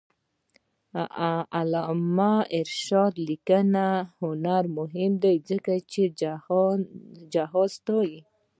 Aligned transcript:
د 0.93 0.95
علامه 1.57 2.33
رشاد 2.67 3.13
لیکنی 3.27 3.89
هنر 4.21 4.63
مهم 4.77 5.11
دی 5.23 5.35
ځکه 5.49 5.73
چې 5.91 6.01
جهاد 7.33 7.69
ستايي. 7.77 8.19